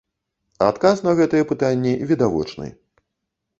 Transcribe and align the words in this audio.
Адказ 0.67 1.03
на 1.09 1.13
гэтыя 1.19 1.47
пытанні 1.53 1.93
відавочны. 2.15 2.67